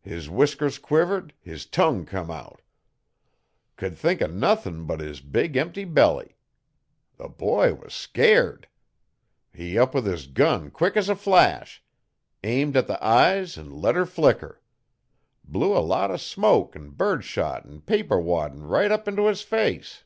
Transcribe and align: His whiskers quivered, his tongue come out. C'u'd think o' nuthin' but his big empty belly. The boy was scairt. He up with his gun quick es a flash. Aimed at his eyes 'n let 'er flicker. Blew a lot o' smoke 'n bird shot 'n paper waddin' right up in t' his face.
His 0.00 0.30
whiskers 0.30 0.78
quivered, 0.78 1.34
his 1.42 1.66
tongue 1.66 2.06
come 2.06 2.30
out. 2.30 2.62
C'u'd 3.78 3.98
think 3.98 4.22
o' 4.22 4.26
nuthin' 4.26 4.86
but 4.86 5.00
his 5.00 5.20
big 5.20 5.58
empty 5.58 5.84
belly. 5.84 6.38
The 7.18 7.28
boy 7.28 7.74
was 7.74 7.92
scairt. 7.92 8.64
He 9.52 9.78
up 9.78 9.92
with 9.92 10.06
his 10.06 10.26
gun 10.26 10.70
quick 10.70 10.96
es 10.96 11.10
a 11.10 11.14
flash. 11.14 11.84
Aimed 12.42 12.78
at 12.78 12.88
his 12.88 12.96
eyes 12.96 13.58
'n 13.58 13.70
let 13.70 13.94
'er 13.94 14.06
flicker. 14.06 14.62
Blew 15.44 15.76
a 15.76 15.84
lot 15.84 16.10
o' 16.10 16.16
smoke 16.16 16.74
'n 16.74 16.88
bird 16.88 17.22
shot 17.22 17.66
'n 17.66 17.82
paper 17.82 18.18
waddin' 18.18 18.62
right 18.62 18.90
up 18.90 19.06
in 19.06 19.16
t' 19.16 19.22
his 19.26 19.42
face. 19.42 20.04